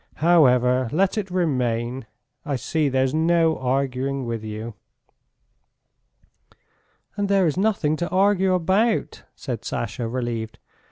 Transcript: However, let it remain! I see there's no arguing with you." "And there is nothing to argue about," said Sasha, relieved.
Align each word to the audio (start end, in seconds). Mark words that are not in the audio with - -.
However, 0.15 0.89
let 0.91 1.15
it 1.15 1.29
remain! 1.29 2.07
I 2.43 2.55
see 2.55 2.89
there's 2.89 3.13
no 3.13 3.59
arguing 3.59 4.25
with 4.25 4.43
you." 4.43 4.73
"And 7.15 7.29
there 7.29 7.45
is 7.45 7.55
nothing 7.55 7.95
to 7.97 8.09
argue 8.09 8.55
about," 8.55 9.21
said 9.35 9.63
Sasha, 9.63 10.07
relieved. 10.07 10.57